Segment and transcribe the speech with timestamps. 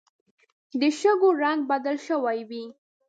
[0.79, 2.63] د شګو رنګ بدل شوی وي